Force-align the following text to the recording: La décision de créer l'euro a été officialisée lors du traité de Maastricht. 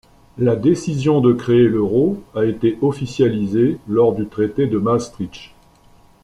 La 0.39 0.55
décision 0.55 1.21
de 1.21 1.31
créer 1.31 1.67
l'euro 1.67 2.23
a 2.33 2.43
été 2.45 2.79
officialisée 2.81 3.77
lors 3.87 4.13
du 4.15 4.25
traité 4.27 4.65
de 4.65 4.79
Maastricht. 4.79 5.51